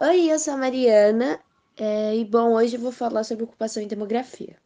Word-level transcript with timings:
Oi, 0.00 0.28
eu 0.28 0.40
sou 0.40 0.54
a 0.54 0.56
Mariana 0.56 1.38
é, 1.76 2.16
e 2.16 2.24
bom, 2.24 2.54
hoje 2.54 2.74
eu 2.74 2.80
vou 2.80 2.90
falar 2.90 3.22
sobre 3.22 3.44
ocupação 3.44 3.80
e 3.80 3.86
demografia. 3.86 4.56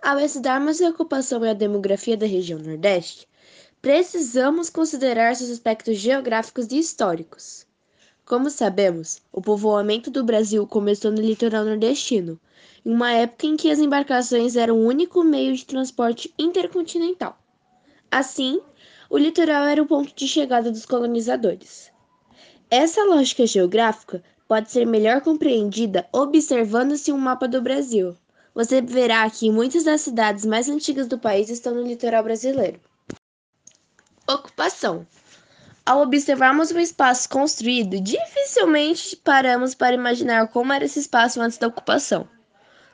Ao 0.00 0.16
estudarmos 0.20 0.80
a 0.80 0.90
ocupação 0.90 1.44
e 1.44 1.50
a 1.50 1.52
demografia 1.52 2.16
da 2.16 2.24
região 2.24 2.60
Nordeste, 2.60 3.26
precisamos 3.80 4.70
considerar 4.70 5.34
seus 5.34 5.50
aspectos 5.50 5.96
geográficos 5.96 6.70
e 6.70 6.78
históricos. 6.78 7.66
Como 8.24 8.48
sabemos, 8.48 9.20
o 9.32 9.42
povoamento 9.42 10.08
do 10.08 10.22
Brasil 10.22 10.64
começou 10.64 11.10
no 11.10 11.20
litoral 11.20 11.64
nordestino, 11.64 12.40
em 12.86 12.92
uma 12.92 13.10
época 13.10 13.46
em 13.46 13.56
que 13.56 13.72
as 13.72 13.80
embarcações 13.80 14.54
eram 14.54 14.78
o 14.78 14.86
único 14.86 15.24
meio 15.24 15.56
de 15.56 15.66
transporte 15.66 16.32
intercontinental. 16.38 17.36
Assim, 18.08 18.60
o 19.10 19.18
litoral 19.18 19.64
era 19.64 19.82
o 19.82 19.86
ponto 19.86 20.14
de 20.14 20.28
chegada 20.28 20.70
dos 20.70 20.86
colonizadores. 20.86 21.91
Essa 22.74 23.04
lógica 23.04 23.46
geográfica 23.46 24.24
pode 24.48 24.70
ser 24.70 24.86
melhor 24.86 25.20
compreendida 25.20 26.08
observando-se 26.10 27.12
um 27.12 27.18
mapa 27.18 27.46
do 27.46 27.60
Brasil. 27.60 28.16
Você 28.54 28.80
verá 28.80 29.28
que 29.28 29.50
muitas 29.50 29.84
das 29.84 30.00
cidades 30.00 30.46
mais 30.46 30.70
antigas 30.70 31.06
do 31.06 31.18
país 31.18 31.50
estão 31.50 31.74
no 31.74 31.82
litoral 31.82 32.24
brasileiro. 32.24 32.80
Ocupação. 34.26 35.06
Ao 35.84 36.00
observarmos 36.00 36.72
um 36.72 36.78
espaço 36.78 37.28
construído, 37.28 38.00
dificilmente 38.00 39.16
paramos 39.16 39.74
para 39.74 39.94
imaginar 39.94 40.48
como 40.48 40.72
era 40.72 40.86
esse 40.86 40.98
espaço 40.98 41.42
antes 41.42 41.58
da 41.58 41.66
ocupação. 41.66 42.26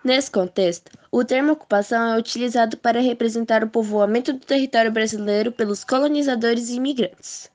Nesse 0.03 0.29
contexto, 0.29 0.91
o 1.13 1.25
termo 1.25 1.53
ocupação 1.53 2.15
é 2.15 2.19
utilizado 2.19 2.77
para 2.79 3.01
representar 3.01 3.63
o 3.63 3.71
povoamento 3.71 4.33
do 4.33 4.41
território 4.41 4.91
brasileiro 4.91 5.53
pelos 5.53 5.85
colonizadores 5.85 6.69
e 6.69 6.75
imigrantes. 6.75 7.49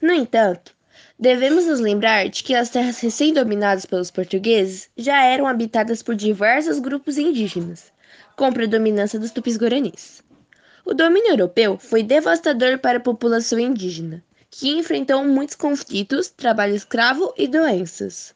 No 0.00 0.14
entanto, 0.14 0.74
Devemos 1.22 1.66
nos 1.66 1.78
lembrar 1.78 2.28
de 2.28 2.42
que 2.42 2.52
as 2.52 2.68
terras 2.68 2.98
recém-dominadas 2.98 3.86
pelos 3.86 4.10
portugueses 4.10 4.90
já 4.96 5.22
eram 5.22 5.46
habitadas 5.46 6.02
por 6.02 6.16
diversos 6.16 6.80
grupos 6.80 7.16
indígenas, 7.16 7.92
com 8.34 8.52
predominância 8.52 9.20
dos 9.20 9.30
tupis-guaranis. 9.30 10.20
O 10.84 10.92
domínio 10.92 11.30
europeu 11.30 11.78
foi 11.78 12.02
devastador 12.02 12.80
para 12.80 12.98
a 12.98 13.00
população 13.00 13.60
indígena, 13.60 14.20
que 14.50 14.70
enfrentou 14.70 15.24
muitos 15.24 15.54
conflitos, 15.54 16.28
trabalho 16.28 16.74
escravo 16.74 17.32
e 17.38 17.46
doenças. 17.46 18.34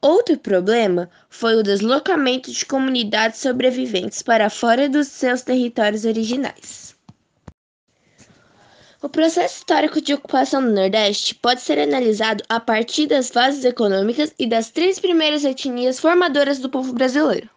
Outro 0.00 0.38
problema 0.38 1.10
foi 1.28 1.56
o 1.56 1.62
deslocamento 1.62 2.50
de 2.50 2.64
comunidades 2.64 3.40
sobreviventes 3.40 4.22
para 4.22 4.48
fora 4.48 4.88
dos 4.88 5.08
seus 5.08 5.42
territórios 5.42 6.06
originais. 6.06 6.91
O 9.02 9.08
processo 9.08 9.56
histórico 9.56 10.00
de 10.00 10.14
ocupação 10.14 10.62
do 10.62 10.70
Nordeste 10.70 11.34
pode 11.34 11.60
ser 11.60 11.76
analisado 11.76 12.44
a 12.48 12.60
partir 12.60 13.08
das 13.08 13.30
fases 13.30 13.64
econômicas 13.64 14.32
e 14.38 14.46
das 14.46 14.70
três 14.70 15.00
primeiras 15.00 15.44
etnias 15.44 15.98
formadoras 15.98 16.60
do 16.60 16.70
povo 16.70 16.92
brasileiro. 16.92 17.50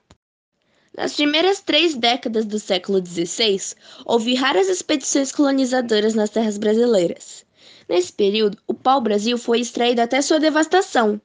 Nas 0.97 1.13
primeiras 1.13 1.61
três 1.61 1.93
décadas 1.93 2.45
do 2.45 2.57
século 2.57 2.99
XVI, 2.99 3.75
houve 4.05 4.33
raras 4.33 4.67
expedições 4.67 5.31
colonizadoras 5.31 6.15
nas 6.15 6.31
terras 6.31 6.57
brasileiras. 6.57 7.45
Nesse 7.87 8.11
período, 8.11 8.57
o 8.65 8.73
pau-brasil 8.73 9.37
foi 9.37 9.59
extraído 9.59 10.01
até 10.01 10.23
sua 10.23 10.39
devastação. 10.39 11.21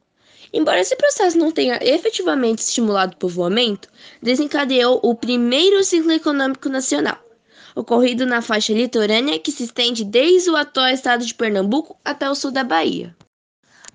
Embora 0.52 0.80
esse 0.80 0.96
processo 0.96 1.38
não 1.38 1.50
tenha 1.50 1.78
efetivamente 1.80 2.58
estimulado 2.58 3.14
o 3.14 3.18
povoamento, 3.18 3.88
desencadeou 4.22 5.00
o 5.02 5.14
primeiro 5.14 5.82
ciclo 5.82 6.12
econômico 6.12 6.68
nacional 6.68 7.18
ocorrido 7.74 8.26
na 8.26 8.42
faixa 8.42 8.72
litorânea 8.72 9.38
que 9.38 9.52
se 9.52 9.64
estende 9.64 10.04
desde 10.04 10.50
o 10.50 10.56
atual 10.56 10.88
estado 10.88 11.24
de 11.24 11.34
Pernambuco 11.34 11.96
até 12.04 12.28
o 12.30 12.34
sul 12.34 12.50
da 12.50 12.64
Bahia. 12.64 13.14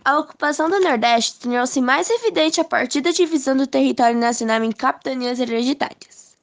A 0.03 0.19
ocupação 0.19 0.69
do 0.69 0.79
Nordeste 0.79 1.39
tornou-se 1.39 1.81
mais 1.81 2.09
evidente 2.09 2.61
a 2.61 2.63
partir 2.63 3.01
da 3.01 3.11
divisão 3.11 3.57
do 3.57 3.65
território 3.65 4.19
nacional 4.19 4.63
em 4.63 4.71
capitanias 4.71 5.39
hereditárias. 5.39 6.37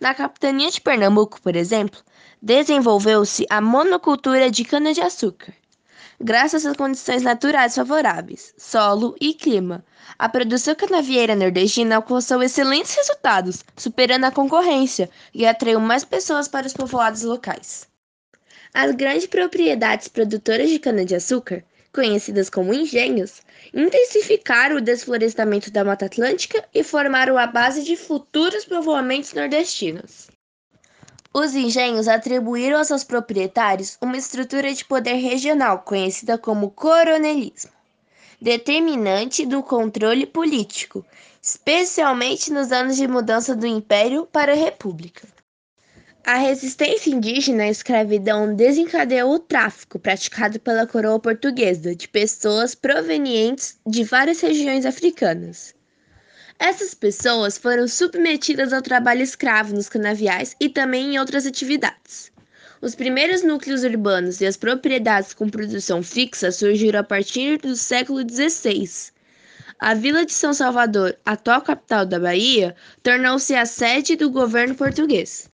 Na 0.00 0.14
capitania 0.14 0.70
de 0.70 0.80
Pernambuco, 0.80 1.40
por 1.42 1.56
exemplo, 1.56 2.00
desenvolveu-se 2.40 3.46
a 3.50 3.60
monocultura 3.60 4.50
de 4.50 4.64
cana-de-açúcar, 4.64 5.52
graças 6.20 6.64
às 6.66 6.76
condições 6.76 7.22
naturais 7.22 7.74
favoráveis, 7.74 8.54
solo 8.56 9.14
e 9.20 9.34
clima. 9.34 9.84
A 10.18 10.28
produção 10.28 10.74
canavieira 10.74 11.34
nordestina 11.36 11.96
alcançou 11.96 12.42
excelentes 12.42 12.94
resultados, 12.94 13.64
superando 13.76 14.24
a 14.24 14.30
concorrência 14.30 15.10
e 15.34 15.46
atraiu 15.46 15.80
mais 15.80 16.04
pessoas 16.04 16.48
para 16.48 16.66
os 16.66 16.72
povoados 16.72 17.22
locais. 17.22 17.86
As 18.74 18.94
grandes 18.94 19.26
propriedades 19.26 20.08
produtoras 20.08 20.70
de 20.70 20.78
cana-de-açúcar, 20.78 21.62
conhecidas 21.92 22.48
como 22.48 22.72
engenhos, 22.72 23.42
intensificaram 23.74 24.76
o 24.76 24.80
desflorestamento 24.80 25.70
da 25.70 25.84
Mata 25.84 26.06
Atlântica 26.06 26.64
e 26.74 26.82
formaram 26.82 27.36
a 27.36 27.46
base 27.46 27.84
de 27.84 27.96
futuros 27.96 28.64
povoamentos 28.64 29.34
nordestinos. 29.34 30.31
Os 31.34 31.54
engenhos 31.54 32.08
atribuíram 32.08 32.76
aos 32.76 32.88
seus 32.88 33.04
proprietários 33.04 33.96
uma 34.02 34.18
estrutura 34.18 34.74
de 34.74 34.84
poder 34.84 35.14
regional 35.14 35.78
conhecida 35.78 36.36
como 36.36 36.70
coronelismo, 36.70 37.70
determinante 38.38 39.46
do 39.46 39.62
controle 39.62 40.26
político, 40.26 41.02
especialmente 41.40 42.52
nos 42.52 42.70
anos 42.70 42.96
de 42.96 43.08
mudança 43.08 43.56
do 43.56 43.66
império 43.66 44.28
para 44.30 44.52
a 44.52 44.56
república. 44.56 45.26
A 46.22 46.34
resistência 46.34 47.10
indígena 47.10 47.64
à 47.64 47.68
escravidão 47.68 48.54
desencadeou 48.54 49.32
o 49.32 49.38
tráfico 49.38 49.98
praticado 49.98 50.60
pela 50.60 50.86
coroa 50.86 51.18
portuguesa 51.18 51.96
de 51.96 52.06
pessoas 52.06 52.74
provenientes 52.74 53.78
de 53.86 54.04
várias 54.04 54.40
regiões 54.40 54.84
africanas. 54.84 55.74
Essas 56.64 56.94
pessoas 56.94 57.58
foram 57.58 57.88
submetidas 57.88 58.72
ao 58.72 58.80
trabalho 58.80 59.20
escravo 59.20 59.74
nos 59.74 59.88
canaviais 59.88 60.54
e 60.60 60.68
também 60.68 61.12
em 61.12 61.18
outras 61.18 61.44
atividades. 61.44 62.30
Os 62.80 62.94
primeiros 62.94 63.42
núcleos 63.42 63.82
urbanos 63.82 64.40
e 64.40 64.46
as 64.46 64.56
propriedades 64.56 65.34
com 65.34 65.48
produção 65.48 66.04
fixa 66.04 66.52
surgiram 66.52 67.00
a 67.00 67.02
partir 67.02 67.58
do 67.58 67.74
século 67.74 68.20
XVI. 68.20 68.88
A 69.80 69.92
vila 69.94 70.24
de 70.24 70.32
São 70.32 70.54
Salvador, 70.54 71.18
atual 71.26 71.62
capital 71.62 72.06
da 72.06 72.20
Bahia, 72.20 72.76
tornou-se 73.02 73.52
a 73.56 73.66
sede 73.66 74.14
do 74.14 74.30
governo 74.30 74.76
português. 74.76 75.50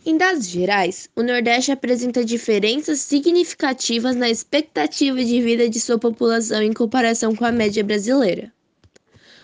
Em 0.07 0.17
dados 0.17 0.47
gerais, 0.47 1.11
o 1.17 1.23
Nordeste 1.23 1.73
apresenta 1.73 2.25
diferenças 2.25 3.01
significativas 3.01 4.15
na 4.15 4.31
expectativa 4.31 5.25
de 5.25 5.43
vida 5.43 5.69
de 5.69 5.81
sua 5.81 5.99
população 5.99 6.63
em 6.63 6.73
comparação 6.73 7.35
com 7.35 7.45
a 7.45 7.51
média 7.51 7.83
brasileira. 7.83 8.53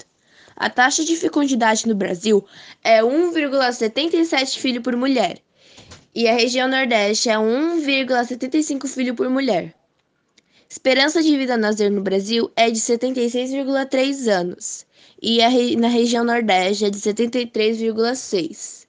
A 0.56 0.70
taxa 0.70 1.04
de 1.04 1.18
fecundidade 1.18 1.86
no 1.86 1.96
Brasil 1.96 2.46
é 2.82 3.02
1,77 3.02 4.58
filho 4.58 4.82
por 4.82 4.96
mulher 4.96 5.42
e 6.16 6.30
a 6.30 6.34
região 6.34 6.70
Nordeste 6.70 7.30
é 7.30 7.36
1,75 7.36 8.88
filho 8.88 9.14
por 9.14 9.30
mulher. 9.30 9.76
Esperança 10.70 11.22
de 11.22 11.38
vida 11.38 11.56
nascer 11.58 11.92
no 11.92 12.02
Brasil 12.02 12.52
é 12.56 12.72
de 12.72 12.80
76,3 12.80 14.28
anos 14.28 14.86
e 15.22 15.76
na 15.76 15.88
região 15.88 16.24
Nordeste 16.24 16.86
é 16.86 16.90
de 16.90 16.98
73,6. 16.98 18.86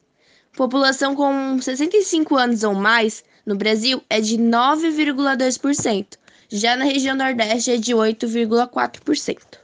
População 0.56 1.14
com 1.14 1.60
65 1.60 2.34
anos 2.34 2.64
ou 2.64 2.74
mais 2.74 3.22
no 3.44 3.56
Brasil 3.56 4.02
é 4.08 4.20
de 4.20 4.38
9,2%, 4.38 6.16
já 6.48 6.76
na 6.76 6.84
região 6.84 7.14
Nordeste 7.14 7.72
é 7.72 7.76
de 7.76 7.92
8,4%. 7.92 9.58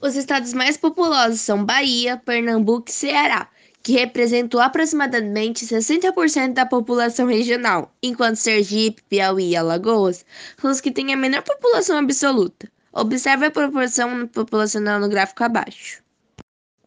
Os 0.00 0.16
estados 0.16 0.52
mais 0.52 0.76
populosos 0.76 1.40
são 1.40 1.64
Bahia, 1.64 2.18
Pernambuco 2.18 2.90
e 2.90 2.92
Ceará, 2.92 3.48
que 3.84 3.92
representam 3.92 4.60
aproximadamente 4.60 5.66
60% 5.66 6.54
da 6.54 6.64
população 6.64 7.26
regional, 7.26 7.94
enquanto 8.02 8.36
Sergipe, 8.36 9.02
Piauí 9.10 9.50
e 9.50 9.56
Alagoas 9.56 10.24
são 10.58 10.70
os 10.70 10.80
que 10.80 10.90
têm 10.90 11.12
a 11.12 11.16
menor 11.16 11.42
população 11.42 11.98
absoluta. 11.98 12.66
Observe 12.94 13.44
a 13.44 13.50
proporção 13.50 14.26
populacional 14.28 14.98
no 14.98 15.08
gráfico 15.10 15.44
abaixo. 15.44 16.02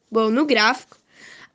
Bom, 0.10 0.32
no 0.32 0.48
gráfico, 0.48 0.98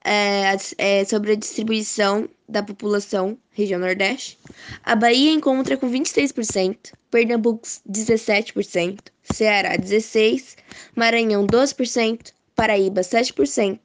é, 0.04 0.56
é, 0.78 1.04
sobre 1.04 1.32
a 1.32 1.36
distribuição 1.36 2.28
da 2.48 2.62
população 2.62 3.36
região 3.50 3.80
Nordeste, 3.80 4.38
a 4.84 4.94
Bahia 4.94 5.32
encontra 5.32 5.76
com 5.76 5.90
26%, 5.90 6.92
Pernambuco 7.10 7.66
17%, 7.90 8.98
Ceará 9.24 9.76
16%, 9.76 10.54
Maranhão 10.94 11.44
12%, 11.48 12.32
Paraíba 12.54 13.00
7%, 13.00 13.80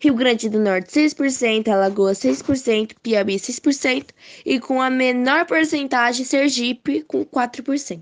Rio 0.00 0.14
Grande 0.14 0.48
do 0.48 0.58
Norte 0.58 0.90
6%, 0.90 1.68
Alagoas 1.68 2.18
6%, 2.18 2.92
Piauí 3.02 3.36
6% 3.36 4.10
e 4.44 4.60
com 4.60 4.80
a 4.80 4.90
menor 4.90 5.46
porcentagem 5.46 6.24
Sergipe 6.24 7.02
com 7.02 7.24
4%. 7.24 8.00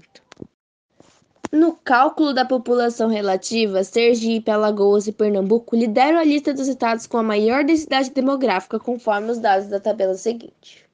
No 1.52 1.74
cálculo 1.74 2.32
da 2.32 2.46
população 2.46 3.10
relativa, 3.10 3.84
Sergipe, 3.84 4.50
Alagoas 4.50 5.06
e 5.06 5.12
Pernambuco 5.12 5.76
lideram 5.76 6.18
a 6.18 6.24
lista 6.24 6.54
dos 6.54 6.66
estados 6.66 7.06
com 7.06 7.18
a 7.18 7.22
maior 7.22 7.62
densidade 7.62 8.10
demográfica, 8.10 8.80
conforme 8.80 9.30
os 9.30 9.38
dados 9.38 9.68
da 9.68 9.78
tabela 9.78 10.14
seguinte. 10.14 10.86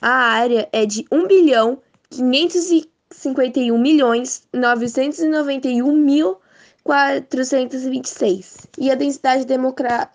A 0.00 0.10
área 0.10 0.68
é 0.72 0.84
de 0.84 1.06
1 1.12 1.28
bilhão 1.28 1.78
551 2.10 3.78
milhões 3.78 4.42
991 4.52 5.92
mil 5.92 6.38
426. 6.82 8.66
E 8.76 8.90
a 8.90 8.96
densidade 8.96 9.46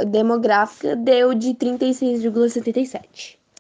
demográfica 0.06 0.98
deu 0.98 1.34
de 1.34 1.54
36,77. 1.54 3.37